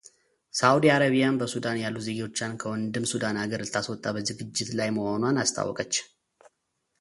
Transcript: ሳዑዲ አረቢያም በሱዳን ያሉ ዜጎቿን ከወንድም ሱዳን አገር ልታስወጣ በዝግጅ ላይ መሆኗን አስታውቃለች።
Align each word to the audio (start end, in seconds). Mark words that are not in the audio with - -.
ሳዑዲ 0.59 0.85
አረቢያም 0.93 1.35
በሱዳን 1.39 1.77
ያሉ 1.81 1.95
ዜጎቿን 2.05 2.53
ከወንድም 2.61 3.05
ሱዳን 3.11 3.39
አገር 3.43 3.61
ልታስወጣ 3.67 4.03
በዝግጅ 4.17 4.57
ላይ 4.79 4.89
መሆኗን 4.97 5.39
አስታውቃለች። 5.43 5.93